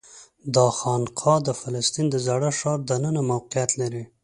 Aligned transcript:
دا 0.55 0.67
خانقاه 0.79 1.39
د 1.47 1.49
فلسطین 1.61 2.05
د 2.09 2.15
زاړه 2.25 2.49
ښار 2.59 2.79
دننه 2.89 3.21
موقعیت 3.31 3.71
لري. 3.81 4.03